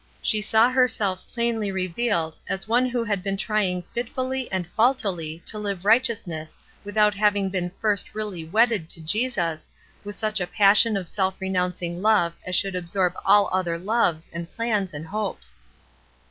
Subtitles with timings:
[0.23, 5.43] She saw herself plainly revealed as one who had been trying fit fully and faultily
[5.45, 9.69] to live righteousness without having been first really wedded to Jesus,
[10.03, 14.51] with such a passion of self renouncing love as should absorb all other loves and
[14.55, 15.57] plans and hopes.